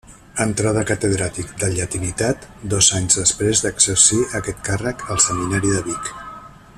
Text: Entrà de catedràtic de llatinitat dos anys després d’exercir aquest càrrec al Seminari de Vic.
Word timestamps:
Entrà 0.43 0.69
de 0.77 0.83
catedràtic 0.91 1.51
de 1.63 1.69
llatinitat 1.73 2.47
dos 2.73 2.89
anys 3.01 3.19
després 3.21 3.63
d’exercir 3.67 4.23
aquest 4.41 4.67
càrrec 4.71 5.09
al 5.17 5.23
Seminari 5.29 5.77
de 5.79 5.89
Vic. 5.91 6.15